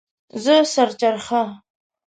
زه 0.43 0.55
سر 0.73 0.89
چرخه 0.99 1.43